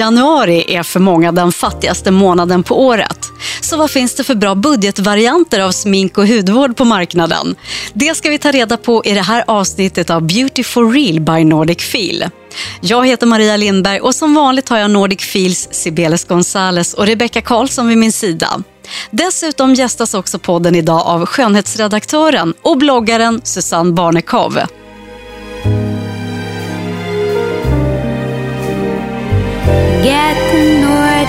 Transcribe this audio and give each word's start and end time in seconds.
Januari 0.00 0.64
är 0.74 0.82
för 0.82 1.00
många 1.00 1.32
den 1.32 1.52
fattigaste 1.52 2.10
månaden 2.10 2.62
på 2.62 2.86
året. 2.86 3.18
Så 3.60 3.76
vad 3.76 3.90
finns 3.90 4.14
det 4.14 4.24
för 4.24 4.34
bra 4.34 4.54
budgetvarianter 4.54 5.60
av 5.60 5.72
smink 5.72 6.18
och 6.18 6.26
hudvård 6.26 6.76
på 6.76 6.84
marknaden? 6.84 7.54
Det 7.92 8.16
ska 8.16 8.30
vi 8.30 8.38
ta 8.38 8.50
reda 8.50 8.76
på 8.76 9.02
i 9.04 9.14
det 9.14 9.20
här 9.20 9.44
avsnittet 9.46 10.10
av 10.10 10.22
Beauty 10.22 10.64
for 10.64 10.92
real 10.92 11.20
by 11.20 11.44
Nordic 11.44 11.78
Feel. 11.78 12.30
Jag 12.80 13.06
heter 13.06 13.26
Maria 13.26 13.56
Lindberg 13.56 14.00
och 14.00 14.14
som 14.14 14.34
vanligt 14.34 14.68
har 14.68 14.78
jag 14.78 14.90
Nordic 14.90 15.20
Feels 15.20 15.68
Sibeles 15.70 16.24
Gonzales 16.24 16.94
och 16.94 17.06
Rebecca 17.06 17.40
Karlsson 17.40 17.88
vid 17.88 17.98
min 17.98 18.12
sida. 18.12 18.62
Dessutom 19.10 19.74
gästas 19.74 20.14
också 20.14 20.38
podden 20.38 20.74
idag 20.74 21.02
av 21.06 21.26
skönhetsredaktören 21.26 22.54
och 22.62 22.78
bloggaren 22.78 23.40
Susanne 23.44 23.92
Barnekow. 23.92 24.58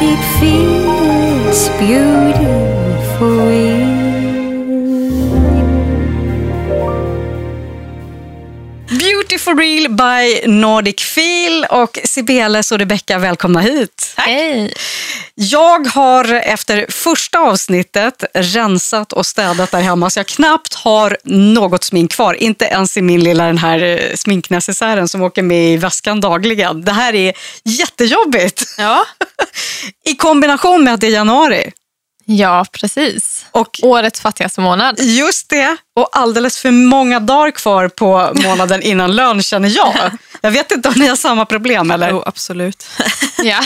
The 0.01 0.07
Nordic 0.07 0.23
feel, 0.39 1.47
it's 1.47 1.69
beautiful. 1.79 3.80
Real 9.81 9.93
by 9.93 10.47
Nordic 10.47 11.01
Feel 11.01 11.65
och 11.69 11.99
Sibeles 12.03 12.71
och 12.71 12.79
Rebecca, 12.79 13.17
välkomna 13.17 13.59
hit. 13.59 14.13
Hej! 14.17 14.73
Jag 15.35 15.87
har 15.87 16.33
efter 16.33 16.85
första 16.89 17.39
avsnittet 17.39 18.23
rensat 18.33 19.13
och 19.13 19.25
städat 19.25 19.71
där 19.71 19.81
hemma 19.81 20.09
så 20.09 20.19
jag 20.19 20.27
knappt 20.27 20.73
har 20.73 21.17
något 21.23 21.83
smink 21.83 22.11
kvar. 22.11 22.33
Inte 22.33 22.65
ens 22.65 22.97
i 22.97 23.01
min 23.01 23.23
lilla 23.23 23.45
den 23.45 23.57
här 23.57 23.83
eh, 23.83 24.15
sminknecessären 24.15 25.07
som 25.07 25.21
åker 25.21 25.41
med 25.41 25.73
i 25.73 25.77
väskan 25.77 26.21
dagligen. 26.21 26.81
Det 26.81 26.91
här 26.91 27.15
är 27.15 27.33
jättejobbigt. 27.63 28.63
Ja. 28.77 29.05
I 30.05 30.15
kombination 30.15 30.83
med 30.83 30.93
att 30.93 31.01
det 31.01 31.07
är 31.07 31.11
januari. 31.11 31.71
Ja, 32.37 32.65
precis. 32.71 33.45
Och 33.51 33.79
Årets 33.83 34.21
fattigaste 34.21 34.61
månad. 34.61 34.99
Just 34.99 35.49
det, 35.49 35.77
och 35.95 36.09
alldeles 36.11 36.57
för 36.57 36.71
många 36.71 37.19
dagar 37.19 37.51
kvar 37.51 37.87
på 37.87 38.31
månaden 38.35 38.81
innan 38.81 39.15
lön 39.15 39.43
känner 39.43 39.69
jag. 39.69 39.95
Jag 40.41 40.51
vet 40.51 40.71
inte 40.71 40.89
om 40.89 40.95
ni 40.97 41.07
har 41.07 41.15
samma 41.15 41.45
problem 41.45 41.91
eller? 41.91 42.09
Jo, 42.09 42.23
absolut. 42.25 42.87
Ja. 43.43 43.59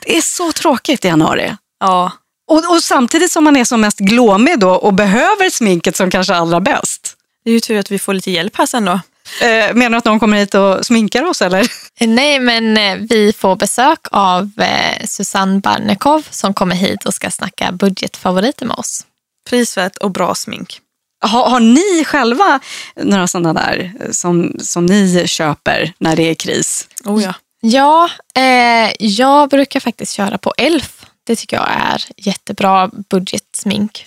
Det 0.00 0.16
är 0.16 0.20
så 0.22 0.52
tråkigt 0.52 1.04
i 1.04 1.08
januari. 1.08 1.56
Ja, 1.80 2.12
Och, 2.50 2.70
och 2.70 2.82
samtidigt 2.82 3.30
som 3.32 3.44
man 3.44 3.56
är 3.56 3.64
som 3.64 3.80
mest 3.80 3.98
glåmig 3.98 4.58
då 4.60 4.70
och 4.70 4.94
behöver 4.94 5.50
sminket 5.50 5.96
som 5.96 6.10
kanske 6.10 6.34
allra 6.34 6.60
bäst. 6.60 7.16
det 7.44 7.50
är 7.50 7.54
ju 7.54 7.60
tur 7.60 7.78
att 7.78 7.90
vi 7.90 7.98
får 7.98 8.14
lite 8.14 8.30
hjälp 8.30 8.56
här 8.56 8.66
sen 8.66 8.84
då. 8.84 9.00
Eh, 9.42 9.74
menar 9.74 9.90
du 9.90 9.96
att 9.96 10.04
någon 10.04 10.20
kommer 10.20 10.36
hit 10.36 10.54
och 10.54 10.86
sminkar 10.86 11.24
oss 11.24 11.42
eller? 11.42 11.66
Nej, 12.00 12.40
men 12.40 12.76
eh, 12.76 12.96
vi 13.10 13.32
får 13.32 13.56
besök 13.56 13.98
av 14.10 14.50
eh, 14.56 15.06
Susanne 15.06 15.60
Barnekow 15.60 16.22
som 16.30 16.54
kommer 16.54 16.76
hit 16.76 17.06
och 17.06 17.14
ska 17.14 17.30
snacka 17.30 17.72
budgetfavoriter 17.72 18.66
med 18.66 18.76
oss. 18.76 19.06
Prisvärt 19.50 19.96
och 19.96 20.10
bra 20.10 20.34
smink. 20.34 20.80
Har, 21.20 21.50
har 21.50 21.60
ni 21.60 22.04
själva 22.04 22.60
några 22.96 23.26
sådana 23.26 23.52
där 23.52 23.92
eh, 24.00 24.10
som, 24.10 24.56
som 24.60 24.86
ni 24.86 25.26
köper 25.26 25.92
när 25.98 26.16
det 26.16 26.30
är 26.30 26.34
kris? 26.34 26.88
Oh 27.04 27.22
ja. 27.22 27.34
Ja, 27.60 28.10
eh, 28.34 28.92
jag 28.98 29.48
brukar 29.48 29.80
faktiskt 29.80 30.12
köra 30.12 30.38
på 30.38 30.54
Elf. 30.56 31.06
Det 31.26 31.36
tycker 31.36 31.56
jag 31.56 31.68
är 31.70 32.04
jättebra 32.16 32.90
budgetsmink. 33.10 34.06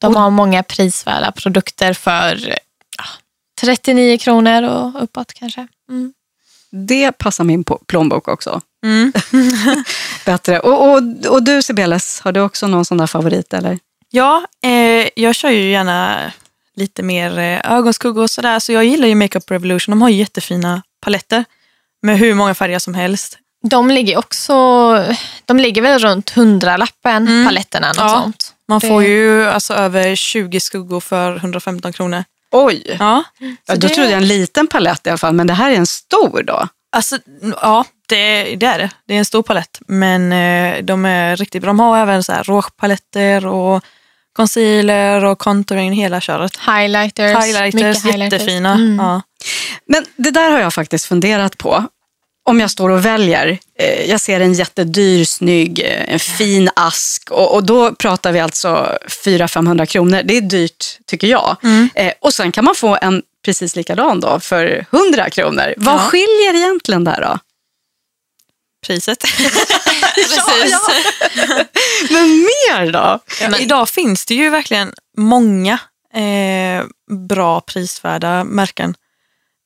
De 0.00 0.16
har 0.16 0.30
många 0.30 0.62
prisvärda 0.62 1.32
produkter 1.32 1.92
för 1.92 2.58
39 3.64 4.18
kronor 4.18 4.62
och 4.62 5.02
uppåt 5.02 5.32
kanske. 5.32 5.66
Mm. 5.90 6.12
Det 6.70 7.12
passar 7.12 7.44
min 7.44 7.64
på- 7.64 7.78
plånbok 7.86 8.28
också. 8.28 8.60
Mm. 8.84 9.12
Bättre. 10.26 10.60
Och, 10.60 10.88
och, 10.92 11.02
och 11.28 11.42
du 11.42 11.62
Sibeles, 11.62 12.20
har 12.20 12.32
du 12.32 12.40
också 12.40 12.66
någon 12.66 12.84
sån 12.84 12.98
där 12.98 13.06
favorit 13.06 13.54
eller? 13.54 13.78
Ja, 14.10 14.46
eh, 14.64 15.08
jag 15.16 15.34
kör 15.34 15.50
ju 15.50 15.70
gärna 15.70 16.20
lite 16.76 17.02
mer 17.02 17.38
eh, 17.38 17.72
ögonskuggor 17.72 18.22
och 18.22 18.30
sådär. 18.30 18.58
Så 18.58 18.72
jag 18.72 18.84
gillar 18.84 19.08
ju 19.08 19.14
Makeup 19.14 19.50
Revolution. 19.50 19.92
De 19.92 20.02
har 20.02 20.08
ju 20.08 20.16
jättefina 20.16 20.82
paletter 21.00 21.44
med 22.02 22.18
hur 22.18 22.34
många 22.34 22.54
färger 22.54 22.78
som 22.78 22.94
helst. 22.94 23.38
De 23.62 23.90
ligger 23.90 24.18
också, 24.18 24.54
de 25.44 25.56
ligger 25.58 25.82
väl 25.82 25.98
runt 25.98 26.30
hundralappen 26.30 27.28
Mm. 27.28 27.44
paletterna, 27.46 27.88
något 27.88 27.96
Ja. 27.96 28.08
sånt. 28.08 28.54
Man 28.68 28.78
Det- 28.78 28.88
får 28.88 29.04
ju 29.04 29.44
alltså 29.46 29.74
över 29.74 30.14
20 30.16 30.60
skuggor 30.60 31.00
för 31.00 31.36
115 31.36 31.92
kronor. 31.92 32.24
Oj! 32.56 32.96
Ja, 32.98 33.24
Ja, 33.38 33.74
då 33.74 33.74
det- 33.74 33.88
trodde 33.88 34.10
jag 34.10 34.16
en 34.18 34.28
liten 34.28 34.66
palett 34.66 35.06
i 35.06 35.10
alla 35.10 35.18
fall, 35.18 35.32
men 35.34 35.46
det 35.46 35.54
här 35.54 35.70
är 35.70 35.74
en 35.76 35.86
stor 35.86 36.42
då. 36.42 36.68
alltså 36.96 37.18
ja, 37.62 37.84
det, 38.08 38.42
det 38.56 38.66
är 38.66 38.78
det. 38.78 38.90
Det 39.06 39.14
är 39.14 39.18
en 39.18 39.24
stor 39.24 39.42
palett. 39.42 39.80
Men 39.88 40.32
eh, 40.32 40.82
de 40.84 41.04
är 41.04 41.36
riktigt 41.36 41.62
bra. 41.62 41.68
De 41.68 41.80
har 41.80 41.98
även 41.98 42.22
så 42.24 42.32
här 42.32 42.42
rouge-paletter 42.44 43.46
och 43.46 43.84
concealer 44.36 45.24
och 45.24 45.38
contouring, 45.38 45.92
hela 45.92 46.20
köret. 46.20 46.56
Highlighters. 46.66 47.44
Highlighters, 47.44 47.74
mycket 47.74 48.04
highlighters. 48.04 48.40
jättefina. 48.40 48.72
Mm. 48.72 48.96
Ja. 48.98 49.22
Men 49.86 50.04
det 50.16 50.30
där 50.30 50.50
har 50.50 50.60
jag 50.60 50.74
faktiskt 50.74 51.06
funderat 51.06 51.58
på. 51.58 51.84
Om 52.46 52.60
jag 52.60 52.70
står 52.70 52.90
och 52.90 53.04
väljer, 53.04 53.58
eh, 53.78 54.10
jag 54.10 54.20
ser 54.20 54.40
en 54.40 54.52
jättedyr, 54.54 55.24
snygg, 55.24 55.80
eh, 55.80 56.12
en 56.14 56.18
fin 56.18 56.70
ask 56.76 57.30
och, 57.30 57.54
och 57.54 57.64
då 57.64 57.94
pratar 57.94 58.32
vi 58.32 58.40
alltså 58.40 58.98
400-500 59.24 59.86
kronor. 59.86 60.22
Det 60.24 60.36
är 60.36 60.40
dyrt 60.40 60.98
tycker 61.06 61.26
jag. 61.26 61.56
Mm. 61.62 61.88
Eh, 61.94 62.12
och 62.20 62.34
sen 62.34 62.52
kan 62.52 62.64
man 62.64 62.74
få 62.74 62.98
en 63.02 63.22
precis 63.44 63.76
likadan 63.76 64.20
då 64.20 64.40
för 64.40 64.86
100 64.92 65.30
kronor. 65.30 65.74
Vad 65.76 65.94
Ja. 65.94 65.98
skiljer 65.98 66.54
egentligen 66.54 67.04
där 67.04 67.20
då? 67.20 67.38
Priset. 68.86 69.18
Precis. 70.14 70.76
Men 72.10 72.28
mer 72.38 72.92
då? 72.92 73.18
Men 73.40 73.54
idag 73.54 73.88
finns 73.88 74.26
det 74.26 74.34
ju 74.34 74.50
verkligen 74.50 74.92
många 75.16 75.78
eh, 76.14 76.84
bra 77.28 77.60
prisvärda 77.60 78.44
märken 78.44 78.94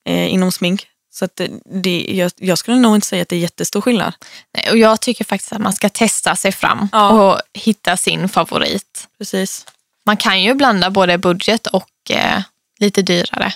eh, 0.09 0.33
inom 0.33 0.53
smink. 0.53 0.87
Så 1.19 1.25
att 1.25 1.41
det, 1.83 2.07
jag, 2.09 2.33
jag 2.37 2.59
skulle 2.59 2.77
nog 2.77 2.95
inte 2.95 3.07
säga 3.07 3.23
att 3.23 3.29
det 3.29 3.37
är 3.37 3.41
jättestor 3.41 3.81
skillnad. 3.81 4.13
Nej, 4.55 4.71
Och 4.71 4.79
jag 4.79 5.01
tycker 5.01 5.25
faktiskt 5.25 5.53
att 5.53 5.61
man 5.61 5.73
ska 5.73 5.89
testa 5.89 6.37
sig 6.37 6.53
fram 6.53 6.89
Ja. 6.93 7.09
och 7.11 7.41
hitta 7.55 7.97
sin 7.97 8.29
favorit. 8.29 9.09
Precis. 9.19 9.67
Man 10.07 10.17
kan 10.17 10.43
ju 10.43 10.55
blanda 10.55 10.91
både 10.91 11.19
budget 11.19 11.67
och 11.67 11.91
eh, 12.11 12.43
lite 12.81 13.03
dyrare. 13.03 13.53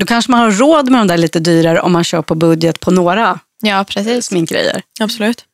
Då 0.00 0.06
kanske 0.06 0.30
man 0.30 0.40
har 0.40 0.50
råd 0.50 0.90
med 0.90 1.00
de 1.00 1.06
där 1.06 1.18
lite 1.18 1.40
dyrare 1.40 1.80
om 1.80 1.92
man 1.92 2.04
kör 2.04 2.22
på 2.22 2.34
budget 2.34 2.80
på 2.80 2.90
några 2.90 3.38
Ja, 3.62 3.84
precis. 3.88 4.26
sminkgrejer. 4.26 4.82
Absolut. 5.00 5.44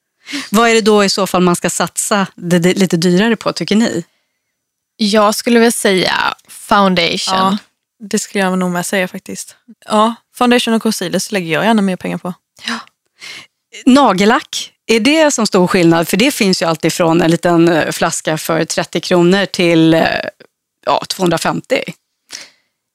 Vad 0.50 0.68
är 0.70 0.74
det 0.74 0.80
då 0.80 1.04
i 1.04 1.08
så 1.08 1.26
fall 1.26 1.42
man 1.42 1.56
ska 1.56 1.70
satsa 1.70 2.26
det, 2.34 2.58
det 2.58 2.74
lite 2.74 2.96
dyrare 2.96 3.36
på 3.36 3.52
tycker 3.52 3.76
ni? 3.76 4.04
Jag 4.96 5.34
skulle 5.34 5.60
väl 5.60 5.72
säga 5.72 6.14
foundation. 6.48 7.34
Ja, 7.38 7.56
det 7.98 8.18
skulle 8.18 8.44
jag 8.44 8.58
nog 8.58 8.70
med 8.70 8.86
säga 8.86 9.08
faktiskt. 9.08 9.56
Ja, 9.86 10.14
foundation 10.34 10.74
och 10.74 10.82
concealer 10.82 11.32
lägger 11.32 11.52
jag 11.52 11.64
gärna 11.64 11.82
mer 11.82 11.96
pengar 11.96 12.18
på. 12.18 12.34
Nagellack, 13.86 14.72
är 14.86 15.00
det 15.00 15.30
som 15.30 15.46
stor 15.46 15.66
skillnad? 15.66 16.08
För 16.08 16.16
det 16.16 16.30
finns 16.30 16.62
ju 16.62 16.66
alltid 16.66 16.92
från 16.92 17.22
en 17.22 17.30
liten 17.30 17.68
eh, 17.68 17.90
flaska 17.92 18.38
för 18.38 18.64
30 18.64 19.00
kronor 19.00 19.46
till 19.46 19.94
eh, 19.94 20.02
ja, 20.86 21.04
250. 21.08 21.82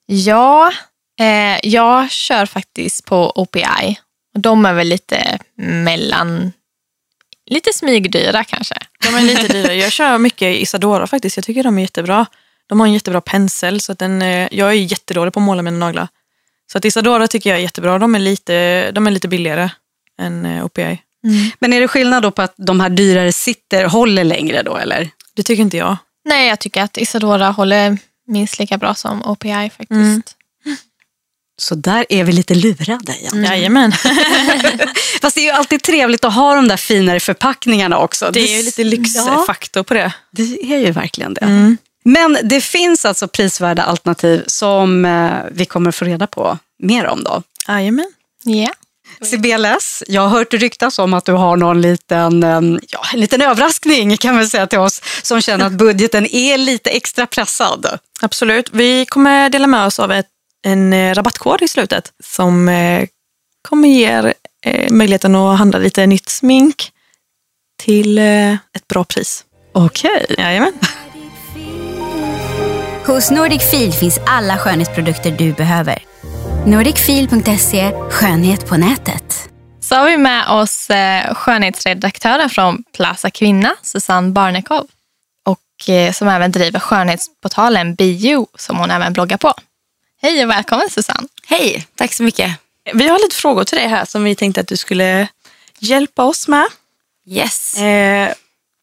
Ja, 0.06 0.74
eh, 1.20 1.60
jag 1.64 2.12
kör 2.12 2.46
faktiskt 2.46 3.06
på 3.06 3.32
OPI. 3.36 4.00
De 4.38 4.66
är 4.66 4.74
väl 4.74 4.88
lite 4.88 5.40
mellan, 5.56 6.54
lite 7.46 7.74
smygdyra 7.74 8.44
kanske. 8.44 8.76
De 9.04 9.16
är 9.16 9.22
lite 9.22 9.48
dyrare. 9.48 9.76
Jag 9.76 9.92
kör 9.92 10.18
mycket 10.18 10.56
Isadora 10.56 11.08
faktiskt. 11.08 11.38
Jag 11.38 11.46
tycker 11.46 11.64
de 11.64 11.78
är 11.78 11.82
jättebra. 11.82 12.26
De 12.72 12.80
har 12.80 12.88
en 12.88 12.94
jättebra 12.94 13.22
pensel. 13.22 13.82
Så 13.82 13.92
att 13.92 14.00
den, 14.00 14.22
eh, 14.22 14.48
jag 14.52 14.70
är 14.70 14.74
jättedålig 14.74 15.34
på 15.34 15.40
att 15.40 15.44
måla 15.44 15.62
mina 15.62 15.78
naglar. 15.78 16.08
Så 16.72 16.78
att 16.78 16.86
Isadora 16.86 17.28
tycker 17.28 17.50
jag 17.50 17.60
är 17.60 17.64
jättebra. 17.64 18.00
De 18.00 18.16
är 18.16 18.20
lite, 18.20 18.92
de 18.92 19.08
är 19.08 19.12
lite 19.12 19.28
billigare 19.28 19.70
än 20.22 20.46
eh, 20.46 20.66
OPI. 20.66 21.02
Men 21.60 21.74
är 21.74 21.82
det 21.82 21.88
skillnad 21.88 22.24
då 22.24 22.32
på 22.32 22.42
att 22.42 22.54
de 22.58 22.80
här 22.80 22.90
dyrare 22.90 23.34
sitter, 23.34 23.86
håller 23.86 24.24
längre 24.24 24.64
då 24.64 24.78
eller? 24.78 25.10
Det 25.36 25.44
tycker 25.44 25.64
inte 25.64 25.78
jag. 25.78 25.98
Nej, 26.26 26.48
jag 26.48 26.60
tycker 26.60 26.82
att 26.82 26.98
Isadora 26.98 27.50
håller 27.50 27.98
minst 28.28 28.60
lika 28.60 28.78
bra 28.78 28.96
som 28.96 29.26
OPI 29.26 29.70
faktiskt. 29.78 29.92
Mm. 29.92 30.22
Så 31.58 31.76
där 31.76 32.06
är 32.10 32.24
vi 32.24 32.32
lite 32.32 32.56
lurade 32.56 33.16
igen. 33.16 33.44
Jajamän. 33.44 33.92
Fast 35.22 35.36
det 35.36 35.42
är 35.42 35.46
ju 35.46 35.52
alltid 35.52 35.84
trevligt 35.84 36.26
att 36.26 36.34
ha 36.34 36.56
de 36.56 36.68
där 36.68 36.78
finare 36.78 37.20
förpackningarna 37.20 37.98
också. 37.98 38.32
Det 38.32 38.40
är 38.40 38.58
ju 38.58 38.64
lite 38.64 38.84
lyxfaktor 38.84 39.84
på 39.84 39.94
det. 39.94 40.14
Det 40.32 40.74
är 40.74 40.78
ju 40.78 40.92
verkligen 40.92 41.34
det. 41.34 41.42
Mm. 41.42 41.78
Men 42.04 42.38
det 42.44 42.62
finns 42.62 43.06
alltså 43.06 43.28
prisvärda 43.28 43.84
alternativ 43.84 44.44
som 44.48 45.06
eh, 45.06 45.32
vi 45.52 45.66
kommer 45.66 45.92
få 45.92 46.06
reda 46.06 46.28
på 46.28 46.58
mer 46.80 47.08
om 47.08 47.24
då. 47.24 47.44
Jajamän. 47.68 48.14
Ja. 48.44 48.70
Sibeles, 49.22 50.04
jag 50.08 50.22
har 50.22 50.30
hört 50.30 50.54
ryktas 50.54 51.00
om 51.00 51.14
att 51.14 51.26
du 51.26 51.32
har 51.32 51.58
någon 51.58 51.82
liten, 51.82 52.44
eh, 52.44 52.80
ja, 52.90 53.00
en 53.14 53.20
liten 53.20 53.42
överraskning 53.42 54.18
kan 54.18 54.38
vi 54.38 54.48
säga 54.48 54.68
till 54.68 54.80
oss 54.80 55.02
som 55.22 55.42
känner 55.42 55.66
att 55.66 55.72
budgeten 55.72 56.28
är 56.36 56.58
lite 56.58 56.90
extra 56.90 57.28
pressad. 57.28 58.00
Absolut. 58.22 58.70
Vi 58.74 59.06
kommer 59.06 59.50
dela 59.50 59.68
med 59.68 59.86
oss 59.86 60.00
av 60.00 60.12
ett, 60.12 60.28
en 60.66 60.94
eh, 60.94 61.14
rabattkod 61.14 61.62
i 61.62 61.68
slutet 61.68 62.12
som 62.24 62.70
kommer 63.62 63.88
ge 63.88 64.06
er 64.06 64.34
möjligheten 64.90 65.36
att 65.36 65.58
handla 65.58 65.80
lite 65.80 66.06
nytt 66.06 66.30
smink 66.30 66.92
till 67.80 68.18
ett 68.18 68.88
bra 68.88 69.04
pris. 69.04 69.46
Okej. 69.74 70.26
Jajamän. 70.38 70.74
Hos 73.12 73.32
Nordic 73.32 73.72
Feel 73.72 73.92
finns 73.92 74.20
alla 74.26 74.58
skönhetsprodukter 74.58 75.32
du 75.32 75.54
behöver. 75.54 76.04
Nordicfeel.se 76.66 77.92
Skönhet 78.10 78.68
på 78.68 78.78
nätet. 78.78 79.50
Så 79.80 79.96
har 79.96 80.10
vi 80.10 80.18
med 80.18 80.50
oss 80.50 80.90
eh, 80.90 81.34
skönhetsredaktören 81.34 82.50
från 82.50 82.84
Plaza 82.96 83.30
Kvinna, 83.30 83.76
Susanne 83.82 84.32
Barnekow. 84.32 84.88
Och 85.44 85.90
eh, 85.90 86.12
som 86.12 86.28
även 86.28 86.52
driver 86.52 86.80
skönhetsportalen 86.80 87.96
Bio 87.96 88.48
som 88.56 88.78
hon 88.78 88.92
även 88.92 89.14
bloggar 89.14 89.38
på. 89.38 89.54
Hej 90.22 90.44
och 90.44 90.50
välkommen 90.50 90.90
Susanne. 90.90 91.28
Hej, 91.48 91.88
tack 91.96 92.14
så 92.14 92.24
mycket. 92.24 92.52
Vi 92.94 93.08
har 93.08 93.20
lite 93.20 93.36
frågor 93.36 93.64
till 93.64 93.78
dig 93.78 93.88
här 93.88 94.06
som 94.06 94.24
vi 94.24 94.36
tänkte 94.36 94.62
att 94.62 94.68
du 94.68 94.78
skulle 94.78 95.28
hjälpa 95.80 96.24
oss 96.24 96.48
med. 96.48 96.66
Yes. 97.28 97.78
Eh, 97.78 98.34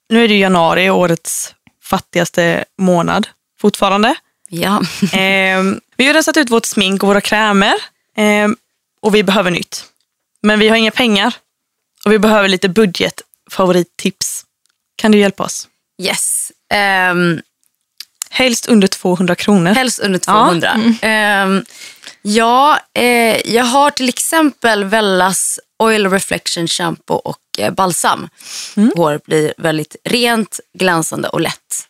nu 0.09 0.25
är 0.25 0.29
det 0.29 0.39
januari, 0.39 0.91
årets 0.91 1.55
fattigaste 1.83 2.65
månad 2.79 3.29
fortfarande. 3.61 4.15
Ja. 4.49 4.83
Eh, 5.13 5.63
vi 5.97 6.07
har 6.07 6.15
rensat 6.15 6.37
ut 6.37 6.51
vårt 6.51 6.67
smink 6.67 7.03
och 7.03 7.09
våra 7.09 7.21
krämer 7.21 7.75
eh, 8.17 8.49
och 9.03 9.15
vi 9.15 9.23
behöver 9.23 9.51
nytt. 9.51 9.85
Men 10.43 10.59
vi 10.59 10.69
har 10.69 10.77
inga 10.77 10.91
pengar 10.91 11.35
och 12.05 12.13
vi 12.13 12.19
behöver 12.19 12.49
lite 12.49 12.69
budgetfavorittips. 12.69 14.45
Kan 14.97 15.13
du 15.13 15.19
hjälpa 15.19 15.45
oss? 15.45 15.69
Yes. 16.03 16.53
Ehm, 16.75 17.41
Helst 18.31 18.67
under 18.67 18.89
200 18.89 19.35
kronor. 19.35 19.71
helst 19.75 19.99
under 19.99 20.19
200. 20.19 20.81
Ehm, 21.03 21.65
ja, 22.23 22.79
eh, 22.95 23.53
jag 23.55 23.65
har 23.65 23.91
till 23.91 24.09
exempel 24.09 24.85
Vellas 24.85 25.61
Oil 25.79 26.11
Reflection 26.11 26.69
Shampoo 26.69 27.17
och 27.17 27.39
eh, 27.59 27.71
balsam. 27.73 28.29
Håret 28.97 29.25
blir 29.25 29.55
väldigt 29.59 29.97
rent, 30.05 30.61
glänsande 30.79 31.29
och 31.29 31.41
lätt. 31.41 31.89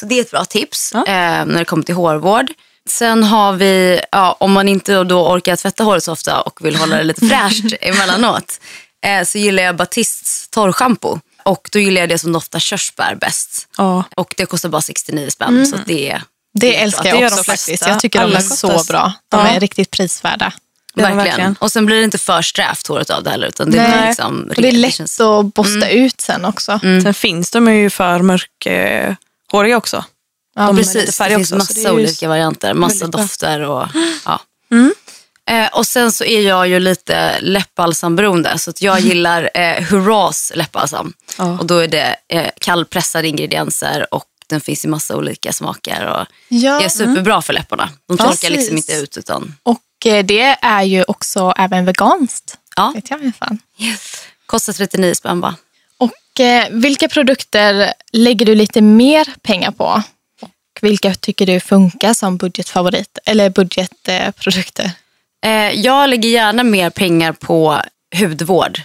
Så 0.00 0.06
det 0.06 0.14
är 0.18 0.20
ett 0.20 0.30
bra 0.30 0.44
tips 0.44 0.90
Ja. 0.94 0.98
eh, 1.06 1.44
när 1.46 1.58
det 1.58 1.64
kommer 1.64 1.82
till 1.82 1.94
hårvård. 1.94 2.46
Sen 2.88 3.22
har 3.24 3.52
vi, 3.52 4.00
ja, 4.12 4.36
om 4.40 4.52
man 4.52 4.68
inte 4.68 5.04
då 5.04 5.28
orkar 5.32 5.56
tvätta 5.56 5.84
håret 5.84 6.04
så 6.04 6.12
ofta 6.12 6.40
och 6.40 6.64
vill 6.66 6.76
hålla 6.76 6.96
det 6.96 7.04
lite 7.04 7.26
fräscht 7.28 7.74
emellanåt, 7.80 8.60
eh, 9.06 9.24
så 9.24 9.38
gillar 9.38 9.62
jag 9.62 9.76
Batists 9.76 10.48
torrschampo. 10.48 11.18
Och 11.44 11.68
då 11.72 11.78
gillar 11.78 12.00
jag 12.00 12.08
det 12.08 12.18
som 12.18 12.32
doftar 12.32 12.58
körsbär 12.58 13.14
bäst. 13.14 13.68
Ja. 13.76 14.04
Och 14.16 14.34
det 14.36 14.46
kostar 14.46 14.68
bara 14.68 14.82
69 14.82 15.30
spänn. 15.30 15.66
Så 15.66 15.76
att 15.76 15.86
det 15.86 16.10
är 16.10 16.22
Det 16.54 16.76
älskar 16.76 17.02
Det 17.02 17.08
jag 17.08 17.18
gör 17.20 17.26
också 17.26 17.36
de 17.36 17.44
faktiskt. 17.44 17.86
Jag 17.86 18.00
tycker 18.00 18.18
de 18.18 18.24
Alla 18.24 18.36
är 18.38 18.42
så 18.42 18.68
kostar- 18.68 18.92
bra. 18.94 19.12
De 19.28 19.40
Ja. 19.40 19.46
är 19.46 19.60
riktigt 19.60 19.90
prisvärda. 19.90 20.52
Det 20.94 21.02
är 21.02 21.08
de 21.08 21.16
verkligen. 21.16 21.36
verkligen. 21.36 21.56
Och 21.60 21.72
sen 21.72 21.86
blir 21.86 21.96
det 21.96 22.04
inte 22.04 22.18
för 22.18 22.42
strävt 22.42 22.86
håret 22.86 23.10
av 23.10 23.22
det 23.22 23.30
heller. 23.30 23.48
Utan 23.48 23.70
det 23.70 23.76
Nej. 23.82 23.90
blir 23.98 24.06
liksom 24.08 24.46
Och 24.56 24.62
det 24.62 24.68
är 24.68 24.72
lätt 24.72 24.94
känns- 24.94 25.20
att 25.20 25.54
borsta 25.54 25.88
ut 25.88 26.20
sen 26.20 26.44
också. 26.44 26.78
Sen 26.82 27.14
finns 27.14 27.50
de 27.50 27.74
ju 27.74 27.90
för 27.90 28.22
mörkhåriga 29.52 29.76
också. 29.76 30.04
Ja, 30.54 30.66
De 30.66 30.76
Precis, 30.76 31.18
det 31.18 31.24
finns 31.28 31.50
det 31.50 31.56
massa 31.56 31.80
ju 31.80 31.90
olika 31.90 32.28
varianter. 32.28 32.74
Massa 32.74 33.06
dofter 33.06 33.60
och 33.60 33.86
ja. 34.24 34.40
Eh, 35.50 35.66
och 35.72 35.86
sen 35.86 36.12
så 36.12 36.24
är 36.24 36.40
jag 36.40 36.68
ju 36.68 36.80
lite 36.80 37.40
läppbalsamberoende 37.40 38.58
så 38.58 38.70
att 38.70 38.82
jag 38.82 39.00
gillar 39.08 39.50
eh, 39.54 39.82
Hurras 39.84 40.52
läppbalsam. 40.54 41.12
Ja. 41.38 41.58
Och 41.58 41.66
då 41.66 41.78
är 41.78 41.88
det 41.88 42.16
eh, 42.28 42.50
kallpressade 42.60 43.28
ingredienser 43.28 44.14
och 44.14 44.24
den 44.46 44.60
finns 44.60 44.84
i 44.84 44.88
massa 44.88 45.16
olika 45.16 45.52
smaker 45.52 46.06
och 46.06 46.26
Ja. 46.48 46.80
är 46.80 46.88
superbra 46.88 47.42
för 47.42 47.52
läpparna. 47.52 47.90
De 48.08 48.16
torkar 48.16 48.30
Precis. 48.32 48.50
liksom 48.50 48.76
inte 48.76 48.92
ut 48.92 49.16
utan 49.16 49.54
Och 49.62 50.06
eh, 50.06 50.24
det 50.24 50.56
är 50.62 50.82
ju 50.82 51.02
också 51.08 51.52
även 51.56 51.84
veganskt. 51.84 52.58
ja. 52.76 52.92
Vet 52.94 53.10
jag 53.10 53.20
alla 53.22 53.32
fall. 53.32 53.58
Kostar 54.46 54.72
39 54.72 55.14
spänn 55.14 55.40
bara. 55.40 55.54
Eh, 56.40 56.64
vilka 56.70 57.08
produkter 57.08 57.92
lägger 58.12 58.46
du 58.46 58.54
lite 58.54 58.80
mer 58.80 59.28
pengar 59.42 59.70
på? 59.70 60.02
Och 60.42 60.50
vilka 60.80 61.14
tycker 61.14 61.46
du 61.46 61.60
funkar 61.60 62.14
som 62.14 62.36
budgetfavorit 62.36 63.18
eller 63.26 63.50
budgetprodukter? 63.50 64.90
Eh, 65.46 65.70
jag 65.70 66.10
lägger 66.10 66.28
gärna 66.28 66.62
mer 66.62 66.90
pengar 66.90 67.32
på 67.32 67.82
hudvård. 68.18 68.80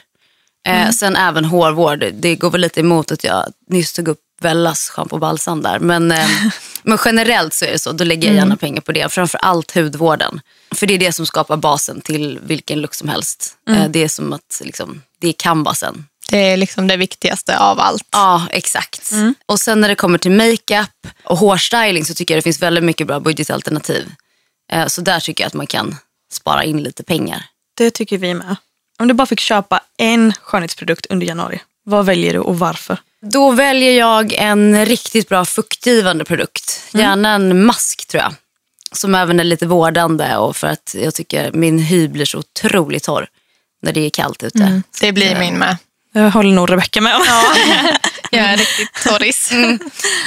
Eh, 0.67 0.89
Sen 0.89 1.15
även 1.15 1.45
hårvård. 1.45 2.05
Det 2.13 2.35
går 2.35 2.49
väl 2.51 2.61
lite 2.61 2.79
emot 2.79 3.11
att 3.11 3.23
jag 3.23 3.45
nyss 3.69 3.93
tog 3.93 4.07
upp 4.07 4.19
Vellas 4.41 4.89
schampo 4.89 5.15
och 5.15 5.19
balsam 5.19 5.61
där. 5.61 5.79
Men, 5.79 6.13
men 6.83 6.97
generellt 7.05 7.53
så 7.53 7.65
är 7.65 7.71
det 7.71 7.79
så. 7.79 7.91
Då 7.91 8.03
lägger 8.03 8.27
jag 8.27 8.35
gärna 8.35 8.57
pengar 8.57 8.81
på 8.81 8.91
det. 8.91 9.11
Framför 9.13 9.37
allt 9.37 9.75
hudvården. 9.75 10.41
För 10.75 10.87
det 10.87 10.93
är 10.93 10.99
det 10.99 11.11
som 11.11 11.25
skapar 11.25 11.57
basen 11.57 12.01
till 12.01 12.39
vilken 12.43 12.81
look 12.81 12.93
som 12.93 13.09
helst. 13.09 13.57
Eh, 13.69 13.89
det 13.89 14.03
är 14.03 14.07
som 14.07 14.33
att 14.33 14.61
liksom, 14.63 15.01
det 15.19 15.27
är 15.27 15.33
canvasen. 15.33 16.05
Det 16.33 16.51
är 16.51 16.57
liksom 16.57 16.87
det 16.87 16.97
viktigaste 16.97 17.59
av 17.59 17.79
allt. 17.79 18.07
Ja, 18.11 18.47
exakt. 18.51 19.11
Och 19.45 19.59
sen 19.59 19.81
när 19.81 19.87
det 19.87 19.95
kommer 19.95 20.17
till 20.17 20.31
makeup 20.31 21.07
och 21.23 21.37
hårstyling 21.37 22.05
så 22.05 22.13
tycker 22.13 22.33
jag 22.33 22.37
det 22.37 22.41
finns 22.41 22.61
väldigt 22.61 22.83
mycket 22.83 23.07
bra 23.07 23.19
budgetalternativ. 23.19 24.11
Eh, 24.71 24.87
så 24.87 25.01
där 25.01 25.19
tycker 25.19 25.43
jag 25.43 25.47
att 25.47 25.53
man 25.53 25.67
kan 25.67 25.95
spara 26.31 26.63
in 26.63 26.83
lite 26.83 27.03
pengar. 27.03 27.45
Det 27.77 27.91
tycker 27.91 28.17
vi 28.17 28.33
med. 28.33 28.55
Om 28.99 29.07
du 29.07 29.13
bara 29.13 29.25
fick 29.25 29.39
köpa 29.39 29.81
en 29.97 30.33
skönhetsprodukt 30.33 31.05
under 31.05 31.27
januari, 31.27 31.61
vad 31.85 32.05
väljer 32.05 32.33
du 32.33 32.39
och 32.39 32.59
varför? 32.59 32.97
Då 33.21 33.51
väljer 33.51 33.91
jag 33.91 34.33
en 34.33 34.85
riktigt 34.85 35.29
bra 35.29 35.45
fuktgivande 35.45 36.25
produkt. 36.25 36.83
Gärna 36.93 37.29
en 37.29 37.65
mask 37.65 38.07
tror 38.07 38.23
jag. 38.23 38.33
Som 38.91 39.15
även 39.15 39.39
är 39.39 39.43
lite 39.43 39.65
vårdande 39.65 40.37
och 40.37 40.55
för 40.55 40.67
att 40.67 40.95
jag 40.99 41.13
tycker 41.13 41.51
min 41.51 41.79
hy 41.79 42.07
blir 42.07 42.25
så 42.25 42.37
otroligt 42.37 43.03
torr 43.03 43.27
när 43.81 43.93
det 43.93 44.05
är 44.05 44.09
kallt 44.09 44.43
ute. 44.43 44.81
Det 45.01 45.11
blir 45.11 45.39
min 45.39 45.57
med. 45.57 45.77
Jag 46.13 46.31
håller 46.31 46.51
nog 46.53 46.71
Rebecka 46.71 47.01
med. 47.01 47.13
Jag 48.31 48.45
är 48.45 48.57
riktigt 48.57 48.93
torris. 49.03 49.51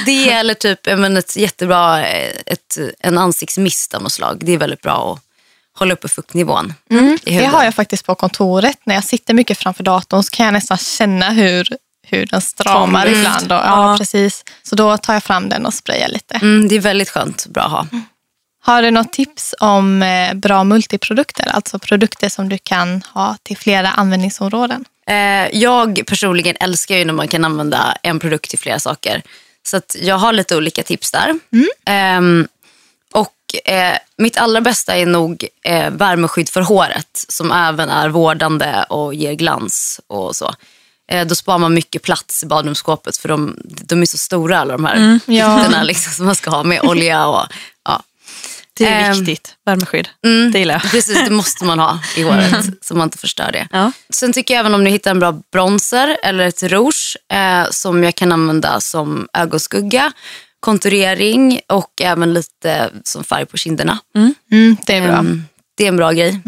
Det 0.05 0.29
eller 0.31 0.53
typ 0.53 0.79
men, 0.85 1.17
ett 1.17 1.35
jättebra 1.37 2.07
eh, 2.07 2.31
ett, 2.45 2.77
en 2.99 3.17
ansiktsmist 3.17 3.93
av 3.93 4.01
något 4.03 4.11
slag. 4.11 4.37
Det 4.45 4.51
är 4.51 4.57
väldigt 4.57 4.81
bra 4.81 5.13
att 5.13 5.19
hålla 5.79 5.93
uppe 5.93 6.07
fuktnivån 6.07 6.73
i 7.25 7.37
Det 7.37 7.45
har 7.45 7.63
jag 7.63 7.75
faktiskt 7.75 8.05
på 8.05 8.15
kontoret. 8.15 8.77
När 8.83 8.95
jag 8.95 9.03
sitter 9.03 9.33
mycket 9.33 9.57
framför 9.57 9.83
datorn 9.83 10.23
så 10.23 10.29
kan 10.29 10.45
jag 10.45 10.53
nästan 10.53 10.77
känna 10.77 11.29
hur, 11.29 11.67
hur 12.07 12.25
den 12.25 12.41
stramar 12.41 13.05
Tom. 13.05 13.13
ibland. 13.13 13.51
Och, 13.51 13.57
ja, 13.57 13.91
Ja. 13.91 13.97
precis. 13.97 14.43
Så 14.63 14.75
då 14.75 14.97
tar 14.97 15.13
jag 15.13 15.23
fram 15.23 15.49
den 15.49 15.65
och 15.65 15.73
sprayar 15.73 16.07
lite. 16.07 16.35
Mm, 16.35 16.67
det 16.67 16.75
är 16.75 16.79
väldigt 16.79 17.09
skönt 17.09 17.45
bra 17.47 17.63
att 17.63 17.71
ha. 17.71 17.87
Har 18.67 18.81
du 18.81 18.91
något 18.91 19.13
tips 19.13 19.55
om 19.59 20.03
eh, 20.03 20.33
bra 20.33 20.63
multiprodukter? 20.63 21.47
Alltså 21.47 21.79
produkter 21.79 22.29
som 22.29 22.49
du 22.49 22.57
kan 22.57 23.03
ha 23.13 23.37
till 23.43 23.57
flera 23.57 23.89
användningsområden? 23.89 24.85
Eh, 25.05 25.57
jag 25.57 26.03
personligen 26.07 26.55
älskar 26.59 26.95
ju 26.95 27.05
när 27.05 27.13
man 27.13 27.27
kan 27.27 27.45
använda 27.45 27.97
en 28.03 28.19
produkt 28.19 28.49
till 28.49 28.59
flera 28.59 28.79
saker. 28.79 29.21
Så 29.63 29.81
jag 30.01 30.17
har 30.17 30.33
lite 30.33 30.57
olika 30.57 30.83
tips 30.83 31.11
där. 31.11 31.39
Ehm, 31.85 32.47
och 33.13 33.69
eh, 33.71 33.97
mitt 34.17 34.37
allra 34.37 34.61
bästa 34.61 34.95
är 34.95 35.05
nog 35.05 35.47
värmeskydd 35.91 36.49
för 36.49 36.61
håret 36.61 37.25
som 37.27 37.51
även 37.51 37.89
är 37.89 38.09
vårdande 38.09 38.85
och 38.89 39.13
ger 39.13 39.33
glans 39.33 40.01
och 40.07 40.35
så. 40.35 40.53
Då 41.25 41.35
sparar 41.35 41.57
man 41.57 41.73
mycket 41.73 42.01
plats 42.01 42.43
i 42.43 42.45
badrumsskåpet 42.45 43.17
för 43.17 43.29
de, 43.29 43.57
de 43.63 44.01
är 44.01 44.05
så 44.05 44.17
stora 44.17 44.59
alla 44.59 44.73
de 44.73 44.85
här 44.85 45.19
ja. 45.25 45.57
kitterna 45.57 45.83
liksom, 45.83 46.13
som 46.13 46.25
man 46.25 46.35
ska 46.35 46.49
ha 46.49 46.63
med 46.63 46.81
olja 46.81 47.27
och 47.27 47.45
ja. 47.83 48.03
Det 48.77 48.85
är 48.87 49.11
Ehm, 49.11 49.17
viktigt. 49.25 49.55
Värmeskydd. 49.65 50.09
Mm, 50.25 50.51
Det 50.51 50.59
gillar 50.59 50.73
jag. 50.83 50.91
Precis, 50.91 51.23
det 51.25 51.29
måste 51.31 51.65
man 51.65 51.79
ha 51.79 51.99
i 52.17 52.23
håret 52.23 52.65
så 52.81 52.95
man 52.95 53.03
inte 53.07 53.17
förstör 53.17 53.51
det. 53.51 53.67
Ja. 53.71 53.91
Sen 54.09 54.33
tycker 54.33 54.53
jag 54.53 54.59
även 54.59 54.73
om 54.73 54.83
ni 54.83 54.89
hittar 54.89 55.11
en 55.11 55.19
bra 55.19 55.31
bronzer 55.51 56.17
eller 56.23 56.47
ett 56.47 56.63
rouge 56.63 57.17
eh, 57.33 57.69
som 57.71 58.03
jag 58.03 58.15
kan 58.15 58.31
använda 58.31 58.81
som 58.81 59.27
ögonskugga, 59.33 60.11
konturering 60.59 61.59
och 61.67 62.01
även 62.01 62.33
lite 62.33 62.89
som 63.03 63.23
färg 63.23 63.45
på 63.45 63.57
kinderna. 63.57 63.99
Mm, 64.15 64.77
det 64.85 64.95
är 64.97 65.01
bra. 65.07 65.17
Ehm, 65.17 65.43
det 65.77 65.83
är 65.83 65.87
en 65.87 65.97
bra 65.97 66.11
grej. 66.11 66.39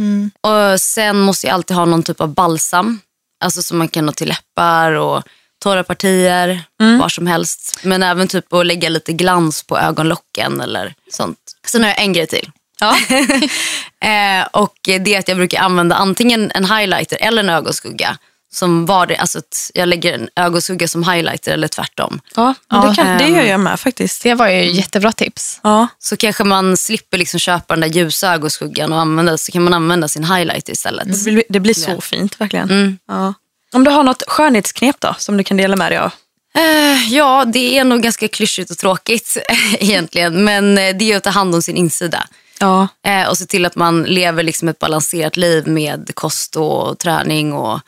Och 0.41 0.81
Sen 0.81 1.19
måste 1.19 1.47
jag 1.47 1.53
alltid 1.53 1.77
ha 1.77 1.85
någon 1.85 2.03
typ 2.03 2.21
av 2.21 2.33
balsam. 2.33 2.99
Alltså 3.43 3.61
som 3.61 3.77
man 3.77 3.87
kan 3.87 4.05
ha 4.05 4.11
till 4.13 4.27
läppar 4.27 4.91
och 4.91 5.23
torra 5.59 5.83
partier, 5.83 6.61
var 6.99 7.09
som 7.09 7.27
helst. 7.27 7.79
Men 7.83 8.03
även 8.03 8.27
typ 8.27 8.53
att 8.53 8.65
lägga 8.65 8.89
lite 8.89 9.13
glans 9.13 9.63
på 9.63 9.77
ögonlocken 9.77 10.61
eller 10.61 10.93
sånt. 11.11 11.37
Sen 11.67 11.83
har 11.83 11.89
jag 11.89 11.99
en 12.01 12.13
grej 12.13 12.27
till. 12.27 12.51
eh, 14.01 14.47
och 14.51 14.75
det 14.83 15.15
är 15.15 15.19
att 15.19 15.27
jag 15.27 15.37
brukar 15.37 15.61
använda 15.61 15.95
antingen 15.95 16.51
en 16.55 16.65
highlighter 16.65 17.17
eller 17.21 17.43
en 17.43 17.49
ögonskugga. 17.49 18.17
Som 18.51 18.85
var 18.85 19.05
det, 19.07 19.15
alltså 19.17 19.39
att 19.39 19.71
jag 19.73 19.87
lägger 19.89 20.13
en 20.13 20.29
ögonskugga 20.35 20.87
som 20.87 21.03
highlighter 21.03 21.51
eller 21.51 21.67
tvärtom. 21.67 22.21
Ja, 22.35 22.53
men 22.69 22.81
Ja, 22.81 22.89
det, 22.89 22.95
kan, 22.95 23.17
det 23.17 23.23
ehm, 23.23 23.35
gör 23.35 23.43
jag 23.43 23.59
med 23.59 23.79
faktiskt. 23.79 24.23
Det 24.23 24.33
var 24.33 24.47
ju 24.47 24.71
jättebra 24.71 25.11
tips. 25.11 25.59
Ja. 25.63 25.87
Så 25.99 26.17
kanske 26.17 26.43
man 26.43 26.77
slipper 26.77 27.17
liksom 27.17 27.39
köpa 27.39 27.73
den 27.75 27.81
där 27.81 27.87
ljusa 27.87 28.33
ögonskuggan 28.33 28.93
och 28.93 28.99
använda, 28.99 29.37
så 29.37 29.51
kan 29.51 29.63
man 29.63 29.73
använda 29.73 30.07
sin 30.07 30.23
highlighter 30.23 30.73
istället. 30.73 31.25
Det 31.25 31.31
blir, 31.31 31.43
det 31.49 31.59
blir 31.59 31.73
så 31.73 31.91
Ja. 31.91 32.01
fint 32.01 32.41
verkligen. 32.41 32.69
Mm. 32.71 32.97
Ja. 33.07 33.33
Om 33.73 33.83
du 33.83 33.91
har 33.91 34.03
något 34.03 34.23
skönhetsknep 34.27 34.95
då, 34.99 35.15
som 35.17 35.37
du 35.37 35.43
kan 35.43 35.57
dela 35.57 35.75
med 35.75 35.91
dig 35.91 35.97
av? 35.97 36.11
Eh, 36.55 37.13
ja, 37.13 37.45
det 37.45 37.77
är 37.77 37.83
nog 37.83 38.01
ganska 38.01 38.27
klyschigt 38.27 38.71
och 38.71 38.77
tråkigt 38.77 39.37
egentligen. 39.79 40.43
Men 40.43 40.77
eh, 40.77 40.95
det 40.97 41.11
är 41.11 41.17
att 41.17 41.23
ta 41.23 41.29
hand 41.29 41.55
om 41.55 41.61
sin 41.61 41.77
insida. 41.77 42.27
Ja. 42.59 42.87
Eh, 43.05 43.29
och 43.29 43.37
se 43.37 43.45
till 43.45 43.65
att 43.65 43.75
man 43.75 44.03
lever 44.03 44.43
liksom 44.43 44.67
ett 44.67 44.79
balanserat 44.79 45.37
liv 45.37 45.67
med 45.67 46.11
kost 46.13 46.55
och 46.55 46.99
träning 46.99 47.53
och 47.53 47.79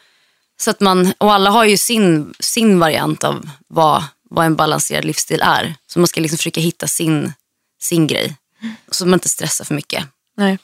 Så 0.62 0.72
att 0.72 0.80
man, 0.80 1.14
och 1.18 1.34
alla 1.34 1.50
har 1.50 1.66
ju 1.66 1.78
sin, 1.78 2.34
sin 2.40 2.80
variant 2.80 3.24
av 3.24 3.50
vad, 3.68 4.04
vad 4.30 4.46
en 4.46 4.56
balanserad 4.56 5.06
livsstil 5.06 5.42
är. 5.44 5.76
Så 5.88 6.00
man 6.00 6.08
ska 6.08 6.22
liksom 6.22 6.38
försöka 6.38 6.62
hitta 6.62 6.88
sin, 6.88 7.34
sin 7.82 8.08
grej. 8.08 8.36
Så 8.92 9.06
man 9.06 9.14
inte 9.14 9.30
stressar 9.30 9.66
för 9.66 9.76
mycket. 9.76 10.06
Nej. 10.38 10.58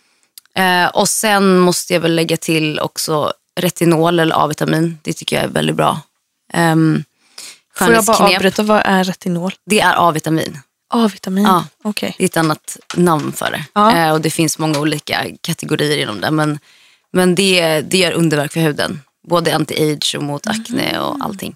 Och 0.93 1.09
sen 1.09 1.59
måste 1.59 1.93
jag 1.93 2.01
väl 2.01 2.15
lägga 2.15 2.37
till 2.37 2.79
också 2.79 3.33
retinol 3.57 4.19
eller 4.19 4.43
A-vitamin. 4.43 4.99
Det 5.01 5.13
tycker 5.13 5.35
jag 5.35 5.45
är 5.45 5.49
väldigt 5.49 5.75
bra. 5.75 5.99
Um, 6.53 7.03
Får 7.75 7.93
jag 7.93 8.05
bara 8.05 8.17
avbryta, 8.17 8.63
vad 8.63 8.81
är 8.85 9.03
retinol? 9.03 9.51
Det 9.65 9.79
är 9.79 9.93
A-vitamin. 10.09 10.59
A-vitamin, 10.93 11.43
Ja. 11.43 11.65
okej. 11.83 12.15
Det 12.17 12.23
är 12.23 12.25
ett 12.25 12.37
annat 12.37 12.77
namn 12.95 13.31
för 13.31 13.51
det. 13.51 13.63
Ja. 13.73 13.95
Eh, 13.95 14.11
och 14.11 14.21
det 14.21 14.29
finns 14.29 14.59
många 14.59 14.79
olika 14.79 15.25
kategorier 15.41 15.97
inom 15.97 16.21
det. 16.21 16.31
Men, 16.31 16.59
men 17.13 17.35
det, 17.35 17.81
det 17.81 17.97
gör 17.97 18.11
underverk 18.11 18.51
för 18.53 18.59
huden. 18.59 19.01
Både 19.27 19.51
anti-age 19.57 20.15
och 20.17 20.23
mot 20.23 20.47
akne 20.47 20.99
och 20.99 21.17
allting. 21.21 21.55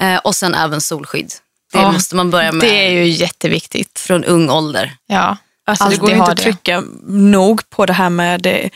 Eh, 0.00 0.16
och 0.18 0.36
sen 0.36 0.54
även 0.54 0.80
solskydd. 0.80 1.32
Det 1.72 1.78
Ja, 1.78 1.92
måste 1.92 2.16
man 2.16 2.30
börja 2.30 2.52
med 2.52 2.60
Det 2.66 2.86
är 2.86 2.90
ju 2.90 3.06
jätteviktigt. 3.08 3.98
från 3.98 4.24
ung 4.24 4.50
ålder. 4.50 4.92
Ja. 5.06 5.36
Alltså, 5.66 5.88
det 5.88 5.96
går 5.96 6.10
inte 6.10 6.22
att 6.30 6.36
det. 6.36 6.42
trycka 6.42 6.82
nog 7.06 7.70
på 7.70 7.86
det 7.86 7.92
här 7.92 8.10
med 8.10 8.70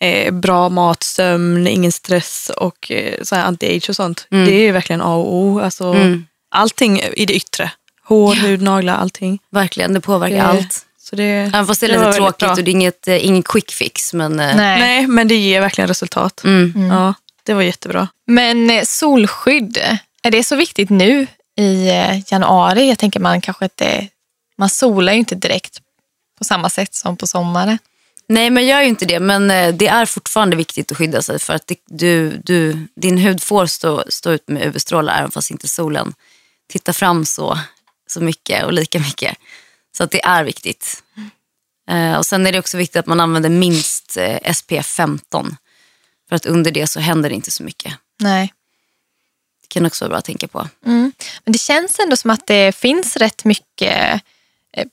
eh, 0.00 0.32
bra 0.32 0.68
mat, 0.68 1.02
sömn, 1.02 1.66
ingen 1.66 1.92
stress 1.92 2.50
och 2.56 2.90
eh, 2.90 3.22
så 3.22 3.34
anti-age 3.34 3.88
och 3.90 3.96
sånt. 3.96 4.26
Mm. 4.30 4.46
Det 4.46 4.52
är 4.52 4.60
ju 4.62 4.72
verkligen 4.72 5.00
A 5.02 5.14
och 5.14 5.34
O. 5.34 5.60
Alltså, 5.60 5.84
Mm. 5.92 6.26
Allting 6.54 7.00
i 7.00 7.26
det 7.26 7.34
yttre. 7.34 7.70
Hår, 8.04 8.34
hud, 8.34 8.62
naglar, 8.62 8.96
allting. 8.96 9.38
Verkligen, 9.50 9.94
det 9.94 10.00
påverkar 10.00 10.36
Det- 10.36 10.42
allt. 10.42 10.86
Så 11.00 11.16
det, 11.16 11.24
Även 11.24 11.66
fast 11.66 11.80
det 11.80 11.86
är 11.86 11.98
lite 11.98 12.12
tråkigt 12.12 12.48
och 12.50 12.64
det 12.64 12.70
är 12.70 12.72
inget, 12.72 13.08
eh, 13.08 13.26
ingen 13.26 13.42
quick 13.42 13.70
fix. 13.72 14.12
Men, 14.14 14.36
Nej. 14.36 14.54
Nej, 14.56 15.06
men 15.06 15.28
det 15.28 15.36
ger 15.36 15.60
verkligen 15.60 15.88
resultat. 15.88 16.44
Mm. 16.44 16.86
Ja, 16.90 17.14
det 17.44 17.54
var 17.54 17.62
jättebra. 17.62 18.08
Men 18.26 18.86
solskydd, 18.86 19.78
är 20.22 20.30
det 20.30 20.44
så 20.44 20.56
viktigt 20.56 20.90
nu 20.90 21.26
i 21.58 21.88
januari? 22.26 22.88
Jag 22.88 22.98
tänker 22.98 23.20
man 23.20 23.40
kanske 23.40 23.64
inte, 23.64 24.06
man 24.58 24.68
solar 24.68 25.12
ju 25.12 25.18
inte 25.18 25.34
direkt 25.34 25.78
på 26.38 26.44
samma 26.44 26.70
sätt 26.70 26.94
som 26.94 27.16
på 27.16 27.26
sommaren. 27.26 27.78
Nej, 28.30 28.50
men 28.50 28.66
jag 28.66 28.76
gör 28.76 28.82
ju 28.82 28.88
inte 28.88 29.06
det. 29.06 29.20
Men 29.20 29.50
eh, 29.50 29.74
det 29.74 29.88
är 29.88 30.06
fortfarande 30.06 30.56
viktigt 30.56 30.92
att 30.92 30.98
skydda 30.98 31.22
sig 31.22 31.38
för 31.38 31.54
att 31.54 31.66
det, 31.66 31.78
du, 31.86 32.40
du, 32.44 32.86
din 32.96 33.18
hud 33.18 33.42
får 33.42 33.66
stå, 33.66 34.04
stå 34.08 34.30
ut 34.30 34.48
med 34.48 34.62
UV-strålar 34.62 35.18
även 35.18 35.30
fast 35.30 35.50
inte 35.50 35.68
solen 35.68 36.14
tittar 36.68 36.92
fram 36.92 37.24
så, 37.24 37.58
så 38.06 38.20
mycket 38.20 38.64
och 38.64 38.72
lika 38.72 38.98
mycket. 38.98 39.36
Så 39.96 40.04
att 40.04 40.10
det 40.10 40.24
är 40.24 40.44
viktigt. 40.44 41.02
Eh, 41.90 42.14
och 42.14 42.26
Sen 42.26 42.46
är 42.46 42.52
det 42.52 42.58
också 42.58 42.76
viktigt 42.76 42.96
att 42.96 43.06
man 43.06 43.20
använder 43.20 43.50
minst 43.50 44.16
eh, 44.16 44.52
SPF 44.54 44.86
15. 44.86 45.56
För 46.28 46.36
att 46.36 46.46
under 46.46 46.70
det 46.70 46.86
så 46.86 47.00
händer 47.00 47.28
det 47.28 47.34
inte 47.34 47.50
så 47.50 47.62
mycket. 47.62 47.94
Nej. 48.20 48.52
Det 49.62 49.68
kan 49.68 49.86
också 49.86 50.04
vara 50.04 50.08
bra 50.08 50.18
att 50.18 50.24
tänka 50.24 50.48
på. 50.48 50.68
Mm. 50.86 51.12
Men 51.44 51.52
det 51.52 51.58
känns 51.58 51.98
ändå 51.98 52.16
som 52.16 52.30
att 52.30 52.46
det 52.46 52.76
finns 52.76 53.16
rätt 53.16 53.44
mycket 53.44 54.22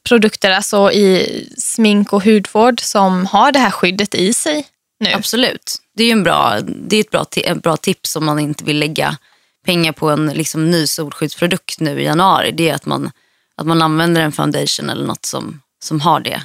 produkter 0.10 0.52
alltså 0.52 0.92
i 0.92 1.48
smink 1.58 2.14
och 2.14 2.24
hudvård 2.24 2.82
som 2.82 3.26
har 3.26 3.52
det 3.52 3.60
här 3.60 3.72
skyddet 3.72 4.16
i 4.16 4.34
sig 4.34 4.68
nu. 5.00 5.10
Absolut. 5.14 5.76
Det 5.96 6.04
är 6.04 6.08
ju 6.08 6.12
en 6.12 6.24
bra, 6.24 6.60
det 6.62 6.96
är 6.96 7.02
ett 7.02 7.12
bra, 7.12 7.26
ett 7.36 7.62
bra 7.62 7.78
tips 7.78 8.16
om 8.16 8.26
man 8.26 8.40
inte 8.40 8.64
vill 8.64 8.80
lägga 8.80 9.18
pengar 9.66 9.92
på 9.92 10.10
en 10.10 10.28
liksom, 10.28 10.72
ny 10.72 10.88
solskyddsprodukt 10.88 11.80
nu 11.80 12.02
i 12.02 12.04
januari. 12.04 12.52
Det 12.52 12.70
är 12.70 12.76
att 12.76 12.86
man, 12.86 13.12
att 13.56 13.68
man 13.68 13.82
använder 13.82 14.22
en 14.22 14.32
foundation 14.32 14.90
eller 14.90 15.06
något 15.06 15.26
som, 15.26 15.62
som 15.84 16.02
har 16.02 16.20
det 16.20 16.42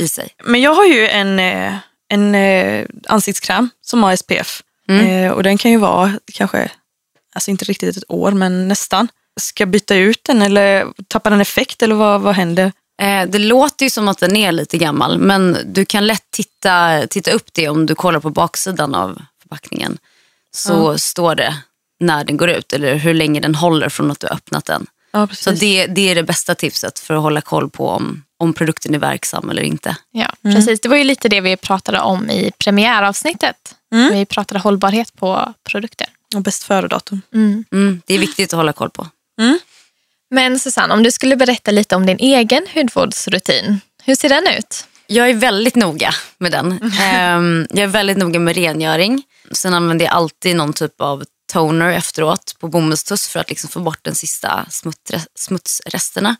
i 0.00 0.08
sig. 0.08 0.28
Men 0.44 0.60
jag 0.60 0.74
har 0.74 0.84
ju 0.84 1.08
en, 1.08 1.38
eh, 1.38 1.74
en 2.08 2.34
eh, 2.34 2.86
ansiktskräm 3.08 3.70
som 3.80 4.02
har 4.02 4.16
SPF. 4.16 4.62
Mm. 4.88 5.06
Eh, 5.06 5.32
och 5.32 5.42
den 5.42 5.58
kan 5.58 5.70
ju 5.70 5.78
vara 5.78 6.12
kanske, 6.32 6.70
alltså 7.34 7.50
inte 7.50 7.64
riktigt 7.64 7.96
ett 7.96 8.04
år, 8.08 8.32
men 8.32 8.68
nästan. 8.68 9.08
Ska 9.40 9.66
byta 9.66 9.94
ut 9.96 10.20
den 10.24 10.42
eller 10.42 10.86
tappar 11.08 11.30
den 11.30 11.40
effekt 11.40 11.82
eller 11.82 11.94
vad, 11.94 12.20
vad 12.20 12.34
händer? 12.34 12.72
Eh, 13.02 13.28
det 13.28 13.38
låter 13.38 13.86
ju 13.86 13.90
som 13.90 14.08
att 14.08 14.18
den 14.18 14.36
är 14.36 14.52
lite 14.52 14.78
gammal 14.78 15.18
men 15.18 15.58
du 15.66 15.84
kan 15.84 16.06
lätt 16.06 16.30
titta, 16.30 17.06
titta 17.10 17.30
upp 17.30 17.48
det 17.52 17.68
om 17.68 17.86
du 17.86 17.94
kollar 17.94 18.20
på 18.20 18.30
baksidan 18.30 18.94
av 18.94 19.22
förpackningen. 19.42 19.98
Så 20.54 20.98
står 20.98 21.34
det 21.34 21.56
när 22.00 22.24
den 22.24 22.36
går 22.36 22.50
ut 22.50 22.72
eller 22.72 22.94
hur 22.94 23.14
länge 23.14 23.40
den 23.40 23.54
håller 23.54 23.88
från 23.88 24.10
att 24.10 24.20
du 24.20 24.26
har 24.26 24.34
öppnat 24.34 24.64
den. 24.64 24.86
Ja, 25.12 25.28
Så 25.32 25.50
det, 25.50 25.86
det 25.86 26.10
är 26.10 26.14
det 26.14 26.22
bästa 26.22 26.54
tipset 26.54 26.98
för 26.98 27.14
att 27.14 27.22
hålla 27.22 27.40
koll 27.40 27.70
på 27.70 27.88
om, 27.88 28.22
om 28.38 28.52
produkten 28.54 28.94
är 28.94 28.98
verksam 28.98 29.50
eller 29.50 29.62
inte. 29.62 29.96
Ja, 30.10 30.30
precis. 30.42 30.80
Det 30.80 30.88
var 30.88 30.96
ju 30.96 31.04
lite 31.04 31.28
det 31.28 31.40
vi 31.40 31.56
pratade 31.56 32.00
om 32.00 32.30
i 32.30 32.52
premiäravsnittet. 32.58 33.74
Vi 34.12 34.26
pratade 34.26 34.60
hållbarhet 34.60 35.16
på 35.16 35.54
produkter. 35.64 36.06
Och 36.34 36.42
bäst 36.42 36.62
före-datum. 36.64 37.22
Mm, 37.32 38.02
det 38.06 38.14
är 38.14 38.18
viktigt 38.18 38.52
att 38.52 38.56
hålla 38.56 38.72
koll 38.72 38.90
på. 38.90 39.06
Men 40.30 40.58
Susanne, 40.58 40.94
om 40.94 41.02
du 41.02 41.10
skulle 41.10 41.36
berätta 41.36 41.70
lite 41.70 41.96
om 41.96 42.06
din 42.06 42.18
egen 42.18 42.66
hudvårdsrutin. 42.74 43.80
Hur 44.04 44.14
ser 44.14 44.28
den 44.28 44.46
ut? 44.58 44.86
Jag 45.06 45.30
är 45.30 45.34
väldigt 45.34 45.74
noga 45.74 46.14
med 46.38 46.52
den. 46.52 46.92
Ehm, 47.00 47.66
jag 47.70 47.82
är 47.82 47.86
väldigt 47.86 48.16
noga 48.16 48.40
med 48.40 48.56
rengöring. 48.56 49.22
Sen 49.52 49.74
använder 49.74 50.04
jag 50.04 50.14
alltid 50.14 50.56
någon 50.56 50.72
typ 50.72 51.00
av 51.00 51.24
toner 51.52 51.92
efteråt 51.92 52.56
på 52.60 52.68
bomullstuss 52.68 53.28
för 53.28 53.40
att 53.40 53.48
liksom 53.50 53.70
få 53.70 53.80
bort 53.80 53.98
den 54.04 54.14
sista 54.14 54.66
smutsresterna. 55.34 56.36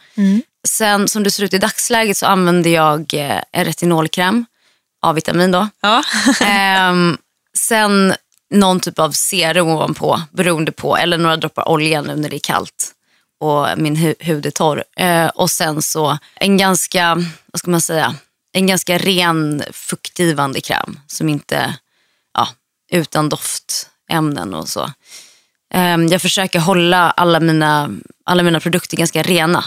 Sen 0.68 1.08
som 1.08 1.22
det 1.22 1.30
ser 1.30 1.42
ut 1.44 1.54
i 1.54 1.58
dagsläget 1.58 2.16
så 2.16 2.26
använder 2.26 2.70
jag 2.70 3.14
eh, 3.14 3.42
en 3.52 3.64
retinolkräm, 3.64 4.46
A-vitamin 5.02 5.52
då. 5.52 5.68
Ja. 5.80 6.02
Ehm, 6.40 7.18
sen 7.56 8.14
någon 8.50 8.80
typ 8.80 8.98
av 8.98 9.10
serum 9.10 9.68
ovanpå 9.68 10.20
beroende 10.32 10.72
på, 10.72 10.96
eller 10.96 11.18
några 11.18 11.36
droppar 11.36 11.68
olja 11.68 12.02
nu 12.02 12.16
när 12.16 12.28
det 12.28 12.36
är 12.36 12.40
kallt 12.40 12.92
och 13.40 13.66
min 13.76 13.96
hu- 13.96 14.14
hud 14.24 14.46
är 14.46 14.50
torr. 14.50 14.84
Eh, 14.96 15.26
och 15.26 15.50
sen 15.50 15.82
så 15.82 16.18
en 16.34 16.56
ganska, 16.56 17.14
vad 17.46 17.58
ska 17.60 17.70
man 17.70 17.80
säga, 17.80 18.14
en 18.52 18.66
ganska 18.66 18.98
ren 18.98 19.62
fuktgivande 19.72 20.60
kräm 20.60 21.00
som 21.06 21.28
inte, 21.28 21.76
ja, 22.34 22.48
utan 22.92 23.28
doftämnen 23.28 24.54
och 24.54 24.68
så. 24.68 24.90
Ehm, 25.74 26.06
jag 26.08 26.22
försöker 26.22 26.58
hålla 26.60 27.10
alla 27.10 27.40
mina, 27.40 27.90
alla 28.24 28.42
mina 28.42 28.60
produkter 28.60 28.96
ganska 28.96 29.22
rena. 29.22 29.64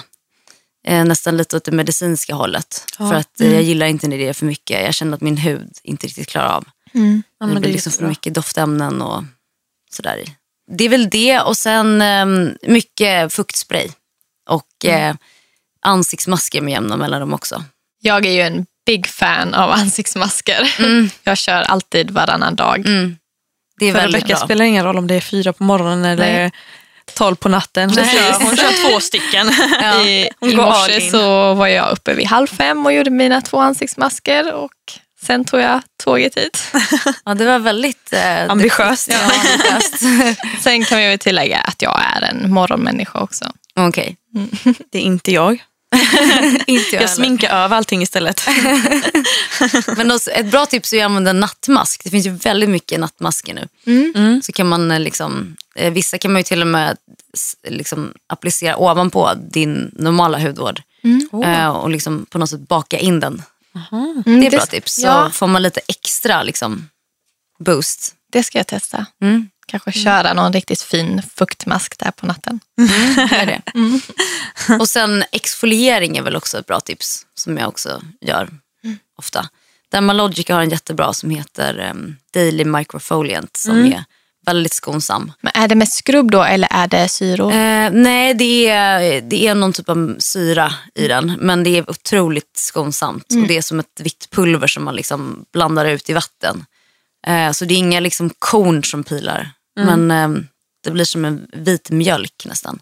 Eh, 0.88 1.06
nästan 1.06 1.38
lite 1.38 1.58
åt 1.58 1.64
det 1.64 1.72
medicinska 1.72 2.36
hållet. 2.36 2.86
För 2.98 3.14
att 3.14 3.42
eh, 3.42 3.54
jag 3.54 3.64
gillar 3.64 3.86
inte 3.88 4.08
när 4.08 4.18
det 4.18 4.28
är 4.28 4.34
för 4.34 4.46
mycket. 4.46 4.84
Jag 4.86 4.94
känner 4.94 5.14
att 5.14 5.22
min 5.22 5.38
hud 5.38 5.78
inte 5.84 6.08
riktigt 6.08 6.28
klarar 6.30 6.50
av. 6.54 6.66
Ja, 6.92 7.02
det 7.48 7.54
men 7.54 7.62
blir 7.62 7.72
liksom 7.72 7.92
för 7.92 8.06
mycket 8.06 8.34
doftämnen 8.34 9.02
och 9.02 9.24
sådär 9.92 10.18
i. 10.18 10.36
Det 10.72 10.84
är 10.84 10.90
väl 10.90 11.10
det 11.10 11.40
och 11.40 11.58
sen 11.58 12.02
eh, 12.02 12.26
mycket 12.72 13.34
fuktspray. 13.34 13.88
Och 14.50 14.66
Mm. 14.86 15.10
eh, 15.10 15.16
ansiktsmasker 15.82 16.62
med 16.62 16.72
jämna 16.72 16.98
mellanrum 16.98 17.34
också. 17.34 17.64
Jag 18.02 18.26
är 18.26 18.32
ju 18.32 18.42
en 18.42 18.66
big 18.86 19.08
fan 19.08 19.54
av 19.54 19.72
ansiktsmasker. 19.80 20.76
Jag 21.24 21.38
kör 21.38 21.62
alltid 21.62 22.12
varannan 22.12 22.56
dag. 22.56 22.80
Mm. 22.88 23.18
Det 23.80 23.86
är 23.86 23.94
För 23.94 24.00
väldigt 24.00 24.22
Rebecka 24.22 24.38
bra. 24.38 24.46
spelar 24.46 24.66
ingen 24.66 24.84
roll 24.86 24.98
om 24.98 25.08
det 25.08 25.16
är 25.16 25.22
fyra 25.22 25.54
på 25.54 25.64
morgonen 25.64 26.06
eller 26.06 26.40
Nej. 26.40 26.52
tolv 27.14 27.36
på 27.36 27.50
natten. 27.50 27.90
Hon 27.90 27.98
kör, 28.06 28.44
hon 28.46 28.58
kör 28.58 28.92
två 28.92 29.00
stycken. 29.00 29.48
I, 30.08 30.30
Hon 30.40 30.50
I 30.50 30.56
all 30.56 30.66
morse 30.66 31.02
så 31.12 31.54
var 31.54 31.68
jag 31.68 31.92
uppe 31.92 32.14
vid 32.14 32.28
halv 32.28 32.48
fem 32.48 32.86
och 32.86 32.94
gjorde 32.94 33.10
mina 33.10 33.42
två 33.42 33.58
ansiktsmasker 33.60 34.54
och 34.54 34.72
sen 35.22 35.46
tog 35.46 35.60
jag 35.60 35.82
tåget 36.04 36.38
hit. 36.38 36.64
Ja, 37.26 37.34
det 37.34 37.46
var 37.46 37.60
väldigt 37.60 38.14
eh, 38.14 38.52
Ambitiöst. 38.52 39.10
Ja, 39.12 39.18
ambitiöst. 39.24 40.04
Sen 40.64 40.86
kan 40.86 40.98
vi 40.98 41.18
tillägga 41.18 41.58
att 41.58 41.82
jag 41.82 42.02
är 42.16 42.22
en 42.22 42.52
morgonmänniska 42.52 43.20
också. 43.20 43.46
Okej. 43.76 44.18
Det 44.92 44.98
är 44.98 45.02
inte 45.02 45.32
jag. 45.32 45.64
Inte 46.68 46.96
jag, 46.96 47.04
Jag 47.04 47.10
sminkar 47.10 47.64
över 47.64 47.76
allting 47.78 48.02
istället. 48.02 48.42
Men 49.98 50.12
också, 50.12 50.32
ett 50.32 50.52
bra 50.52 50.66
tips 50.66 50.94
är 50.94 51.00
att 51.00 51.06
använda 51.06 51.34
nattmask. 51.34 52.04
Det 52.04 52.10
finns 52.10 52.26
ju 52.26 52.32
väldigt 52.32 52.70
mycket 52.70 53.00
nattmasker 53.00 53.54
nu. 53.54 53.68
Mm. 54.16 54.42
Så 54.42 54.52
kan 54.52 54.68
man 54.68 54.92
eh, 54.92 55.00
liksom, 55.00 55.56
eh, 55.76 55.94
vissa 55.94 56.18
kan 56.18 56.34
man 56.34 56.40
ju 56.40 56.44
till 56.44 56.62
och 56.62 56.68
med 56.68 56.98
liksom, 57.68 58.14
applicera 58.28 58.78
ovanpå 58.78 59.32
din 59.52 59.92
normala 59.94 60.40
hudvård. 60.40 60.82
Eh, 61.46 61.70
och 61.70 61.90
liksom 61.90 62.26
på 62.30 62.38
något 62.38 62.50
sätt 62.50 62.68
baka 62.68 62.98
in 62.98 63.20
den. 63.20 63.42
Det 64.26 64.32
är 64.32 64.46
ett 64.46 64.52
bra 64.52 64.66
tips. 64.66 64.94
Så 64.96 65.02
Ja, 65.08 65.30
får 65.30 65.48
man 65.48 65.62
lite 65.62 65.82
extra 65.88 66.44
liksom, 66.44 66.90
boost. 67.60 68.16
det 68.32 68.44
ska 68.44 68.58
jag 68.60 68.68
testa. 68.68 69.06
Mm. 69.22 69.50
Kanske 69.68 69.92
köra 69.92 70.34
någon 70.34 70.54
riktigt 70.54 70.82
fin 70.82 71.22
fuktmask 71.36 72.00
där 72.00 72.12
på 72.12 72.26
natten. 72.26 72.60
Gör 73.32 73.46
det. 73.46 73.62
Och 74.80 74.90
sen 74.90 75.24
exfoliering 75.32 76.18
är 76.18 76.22
väl 76.22 76.36
också 76.36 76.60
ett 76.60 76.66
bra 76.66 76.80
tips 76.80 77.26
som 77.34 77.58
jag 77.58 77.68
också 77.70 78.02
gör 78.22 78.50
ofta. 79.18 79.50
Dermalogica 79.92 80.56
har 80.56 80.62
en 80.62 80.70
jättebra 80.70 81.14
som 81.14 81.30
heter 81.30 81.90
um, 81.92 82.18
Daily 82.34 82.66
Microfoliant 82.66 83.58
som 83.58 83.86
är 83.86 84.04
väldigt 84.50 84.74
skonsam. 84.74 85.32
Men 85.42 85.52
är 85.56 85.68
det 85.68 85.76
med 85.76 85.90
skrubb 85.90 86.32
då 86.32 86.44
eller 86.44 86.68
är 86.72 86.88
det 86.88 87.10
syror? 87.10 87.52
Eh, 87.52 87.90
nej, 87.92 88.34
det 88.34 88.70
är, 88.70 89.22
det 89.22 89.48
är 89.48 89.56
någon 89.56 89.74
typ 89.74 89.90
av 89.90 90.16
syra 90.20 90.74
i 90.96 91.08
den 91.08 91.38
men 91.40 91.64
det 91.64 91.78
är 91.78 91.90
otroligt 91.90 92.58
skonsamt. 92.58 93.26
Och 93.42 93.48
det 93.48 93.58
är 93.58 93.62
som 93.62 93.80
ett 93.80 94.00
vitt 94.00 94.30
pulver 94.32 94.68
som 94.68 94.84
man 94.84 94.96
liksom 94.96 95.46
blandar 95.54 95.86
ut 95.86 96.10
i 96.10 96.14
vatten. 96.14 96.66
Eh, 97.28 97.52
så 97.52 97.66
det 97.66 97.74
är 97.74 97.78
inga 97.78 98.00
liksom 98.00 98.30
korn 98.40 98.84
som 98.84 99.04
pilar 99.04 99.52
Men 99.76 100.12
eh, 100.12 100.30
det 100.84 100.92
blir 100.92 101.06
som 101.06 101.26
en 101.26 101.48
vit 101.54 101.90
mjölk 101.90 102.46
nästan. 102.46 102.80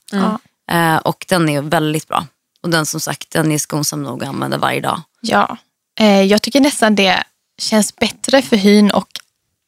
Eh, 0.72 0.98
och 0.98 1.26
den 1.30 1.50
är 1.50 1.62
väldigt 1.62 2.08
bra. 2.08 2.28
Och 2.62 2.70
den 2.70 2.86
som 2.86 3.00
sagt, 3.00 3.32
den 3.32 3.52
är 3.52 3.58
skonsam 3.58 4.04
nog 4.04 4.24
att 4.24 4.30
använda 4.30 4.58
varje 4.58 4.82
dag. 4.82 5.02
Ja, 5.22 5.58
eh, 6.00 6.22
jag 6.22 6.42
tycker 6.42 6.60
nästan 6.62 6.96
det 6.96 7.24
känns 7.58 7.96
bättre 7.96 8.42
för 8.42 8.56
hyn 8.56 8.92
och 8.92 9.08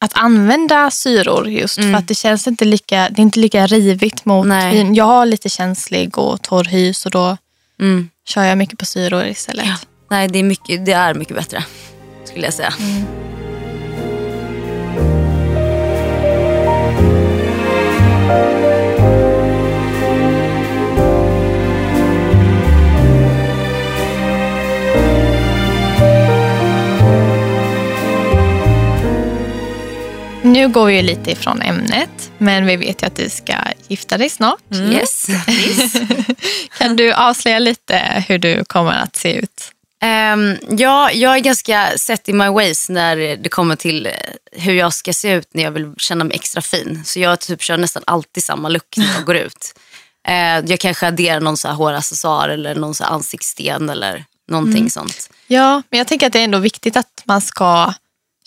att 0.02 0.12
använda 0.14 0.92
syror 0.92 1.48
just 1.50 1.76
för 1.76 1.94
att 1.94 2.08
det 2.08 2.16
känns 2.16 2.48
inte 2.48 2.66
lika, 2.66 3.10
det 3.10 3.20
är 3.22 3.24
inte 3.24 3.40
lika 3.40 3.68
rivigt 3.68 4.26
mot 4.26 4.48
Nej. 4.48 4.76
hyn. 4.78 4.96
Jag 4.96 5.06
har 5.06 5.26
lite 5.26 5.50
känslig 5.50 6.18
och 6.18 6.42
torr 6.42 6.64
hy 6.64 6.94
så 6.94 7.10
då 7.10 7.38
Mm. 7.82 8.10
kör 8.30 8.44
jag 8.44 8.58
mycket 8.58 8.80
på 8.80 8.86
syror 8.86 9.26
istället. 9.26 9.66
Ja. 9.66 9.76
Nej, 10.10 10.28
det 10.28 10.40
är, 10.40 10.44
mycket, 10.44 10.86
det 10.86 10.92
är 10.92 11.14
mycket 11.14 11.36
bättre 11.36 11.64
skulle 12.26 12.46
jag 12.46 12.54
säga. 12.54 12.74
Nu 30.50 30.68
går 30.68 30.86
vi 30.86 30.96
ju 30.96 31.02
lite 31.02 31.32
ifrån 31.32 31.62
ämnet, 31.62 32.32
men 32.38 32.66
vi 32.66 32.76
vet 32.76 33.04
ju 33.04 33.08
att 33.08 33.16
du 33.16 33.30
ska 33.30 33.54
gifta 33.88 34.18
dig 34.18 34.30
snart. 34.30 34.76
Yes. 34.76 35.28
Kan 36.78 36.96
du 36.96 37.14
avslöja 37.14 37.60
lite 37.60 38.24
hur 38.28 38.38
du 38.38 38.64
kommer 38.66 38.92
att 38.92 39.16
se 39.16 39.34
ut? 39.34 39.72
Ehm, 40.02 40.58
ja, 40.70 41.12
jag 41.12 41.36
är 41.36 41.40
ganska 41.40 41.98
set 41.98 42.28
in 42.28 42.38
my 42.38 42.48
ways 42.48 42.90
när 42.90 43.16
det 43.16 43.50
kommer 43.50 43.76
till 43.76 44.06
eh, 44.06 44.12
hur 44.52 44.74
jag 44.74 44.94
ska 44.94 45.14
se 45.14 45.32
ut 45.32 45.48
när 45.54 45.64
jag 45.64 45.72
vill 45.72 45.94
känna 45.98 46.24
mig 46.24 46.36
extra 46.36 46.62
fin. 46.62 47.02
Så 47.06 47.20
jag 47.20 47.40
typ 47.40 47.64
kör 47.64 47.78
nästan 47.78 48.04
alltid 48.08 48.44
samma 48.44 48.70
look 48.70 48.98
när 48.98 49.14
jag 49.14 49.26
går 49.26 49.36
ut. 49.36 49.80
Eh, 50.28 50.60
jag 50.72 50.80
kanske 50.80 51.08
adderar 51.08 51.40
någon 51.40 51.58
så 51.58 51.68
här 51.68 51.76
håraccessoar 51.76 52.50
eller 52.50 52.76
någon 52.76 52.96
så 52.96 53.04
ansiktssten 53.04 53.90
eller 53.90 54.26
någonting 54.48 54.90
sånt. 54.90 55.30
Ja, 55.48 55.82
men 55.90 55.98
jag 55.98 56.08
tänker 56.08 56.28
att 56.28 56.34
det 56.34 56.40
är 56.40 56.44
ändå 56.44 56.60
viktigt 56.60 56.98
att 56.98 57.22
man 57.24 57.42
ska 57.42 57.94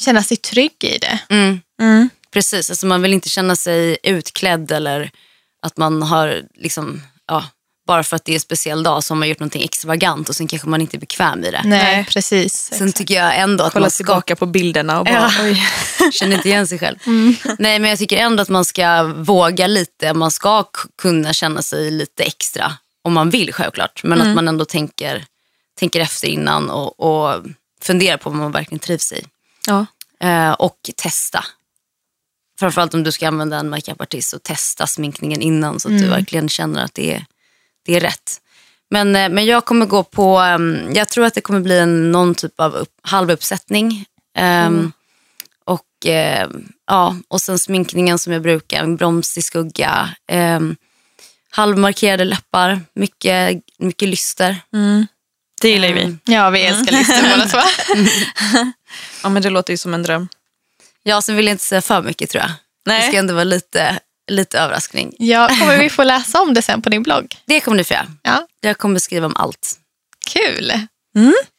känna 0.00 0.22
sig 0.22 0.36
trygg 0.36 0.84
i 0.84 0.98
det. 0.98 1.18
Mm. 1.28 1.60
Precis, 2.32 2.70
alltså 2.70 2.86
man 2.86 3.02
vill 3.02 3.12
inte 3.14 3.28
känna 3.28 3.56
sig 3.56 3.98
utklädd 4.02 4.72
eller 4.72 5.10
att 5.62 5.76
man 5.76 6.02
har 6.02 6.42
liksom, 6.54 7.02
ja, 7.28 7.44
bara 7.86 8.02
för 8.04 8.16
att 8.16 8.24
det 8.24 8.32
är 8.32 8.34
en 8.34 8.40
speciell 8.40 8.82
dag 8.82 9.04
så 9.04 9.14
har 9.14 9.18
man 9.18 9.28
gjort 9.28 9.40
någonting 9.40 9.62
extravagant 9.62 10.28
och 10.28 10.36
sen 10.36 10.46
kanske 10.46 10.68
man 10.68 10.80
inte 10.80 10.96
är 10.96 10.98
bekväm 10.98 11.44
i 11.44 11.50
det. 11.50 11.62
Nej, 11.64 12.04
precis. 12.04 12.70
Sen 12.72 12.92
tycker 12.92 13.14
jag 13.14 13.38
ändå 13.38 13.64
att 13.64 13.72
Kolla 13.72 13.84
man 13.84 13.90
ska 13.90 13.96
tillbaka 13.96 14.36
på 14.36 14.46
bilderna 14.46 14.98
och 14.98 15.04
bara, 15.04 15.14
Ja. 15.38 15.44
oj. 15.44 15.62
känner 16.12 16.36
inte 16.36 16.48
igen 16.48 16.66
sig 16.66 16.78
själv. 16.78 16.98
Mm. 17.06 17.34
Nej 17.58 17.78
men 17.78 17.90
jag 17.90 17.98
tycker 17.98 18.16
ändå 18.16 18.42
att 18.42 18.48
man 18.48 18.64
ska 18.64 19.02
våga 19.02 19.66
lite. 19.66 20.14
Man 20.14 20.30
ska 20.30 20.64
kunna 21.02 21.32
känna 21.32 21.62
sig 21.62 21.90
lite 21.90 22.22
extra. 22.22 22.72
Om 23.04 23.12
man 23.12 23.30
vill 23.30 23.52
självklart. 23.52 24.02
Men 24.04 24.12
Mm. 24.20 24.28
att 24.30 24.34
man 24.34 24.48
ändå 24.48 24.64
tänker, 24.64 25.24
tänker 25.78 26.00
efter 26.00 26.28
innan 26.28 26.70
och, 26.70 27.00
och 27.00 27.44
funderar 27.82 28.16
på 28.16 28.30
vad 28.30 28.38
man 28.38 28.52
verkligen 28.52 28.78
trivs 28.78 29.12
i. 29.12 29.24
Ja. 29.66 29.86
Eh, 30.28 30.52
och 30.52 30.90
testa. 30.96 31.44
Framförallt 32.58 32.94
om 32.94 33.02
du 33.02 33.12
ska 33.12 33.28
använda 33.28 33.56
en 33.58 33.70
makeupartist 33.70 34.30
så 34.30 34.38
testa 34.38 34.86
sminkningen 34.86 35.42
innan 35.42 35.80
så 35.80 35.88
att 35.88 35.92
Mm. 35.92 36.02
du 36.02 36.08
verkligen 36.08 36.48
känner 36.48 36.84
att 36.84 36.94
det 36.94 37.14
är, 37.14 37.24
det 37.86 37.96
är 37.96 38.00
rätt. 38.00 38.40
Men, 38.90 39.16
eh, 39.16 39.28
men 39.28 39.46
jag 39.46 39.64
kommer 39.64 39.86
gå 39.86 40.02
på, 40.02 40.38
ehm, 40.38 40.92
jag 40.94 41.08
tror 41.08 41.24
att 41.24 41.34
det 41.34 41.40
kommer 41.40 41.60
bli 41.60 41.78
en, 41.78 42.12
någon 42.12 42.34
typ 42.34 42.60
av 42.60 42.74
upp, 42.74 42.90
halvuppsättning. 43.02 44.04
Ehm, 44.38 44.92
och, 45.64 46.06
eh, 46.06 46.48
ja, 46.86 47.16
och 47.28 47.40
sen 47.40 47.58
sminkningen 47.58 48.18
som 48.18 48.32
jag 48.32 48.42
brukar, 48.42 48.82
en 48.82 48.96
bromsig 48.96 49.44
skugga. 49.44 50.08
Um, 50.32 50.76
halvmarkerade 51.50 52.24
läppar, 52.24 52.80
mycket, 52.94 53.62
mycket 53.78 54.08
lyster. 54.08 54.56
Det 55.62 55.68
gillar 55.68 55.88
ju 55.88 55.94
vi. 55.94 56.16
Ja, 56.34 56.50
vi 56.50 56.62
älskar 56.62 56.92
listor 56.98 57.30
båda 57.30 57.48
två. 57.48 57.58
Ja, 59.22 59.28
men 59.28 59.42
det 59.42 59.50
låter 59.50 59.72
ju 59.72 59.76
som 59.76 59.94
en 59.94 60.02
dröm. 60.02 60.28
Ja, 61.02 61.22
sen 61.22 61.36
vill 61.36 61.46
jag 61.46 61.54
inte 61.54 61.64
säga 61.64 61.82
för 61.82 62.02
mycket 62.02 62.30
tror 62.30 62.42
jag. 62.42 62.50
Det 62.84 62.92
Nej. 62.92 63.08
ska 63.08 63.18
ändå 63.18 63.34
vara 63.34 63.44
lite, 63.44 63.98
lite 64.30 64.58
överraskning. 64.58 65.14
Ja, 65.18 65.48
kommer 65.60 65.78
vi 65.78 65.90
få 65.90 66.04
läsa 66.04 66.40
om 66.42 66.54
det 66.54 66.62
sen 66.62 66.82
på 66.82 66.88
din 66.88 67.02
blogg? 67.02 67.36
Det 67.44 67.60
kommer 67.60 67.78
du 67.78 67.84
få 67.84 67.94
göra. 67.94 68.06
Ja, 68.22 68.46
Jag 68.60 68.78
kommer 68.78 68.98
skriva 68.98 69.26
om 69.26 69.36
allt. 69.36 69.76
kul. 70.26 70.72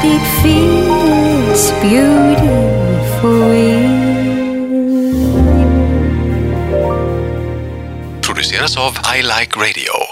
The 0.01 0.09
Nordic 0.09 0.27
feel, 0.43 1.51
it's 1.51 1.71
beautiful. 1.81 2.37
produceras 8.21 8.77
av 8.77 8.93
I 9.17 9.23
Like 9.23 9.59
Radio. 9.59 10.06